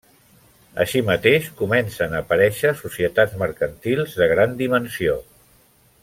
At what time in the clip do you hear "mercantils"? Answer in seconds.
3.45-4.17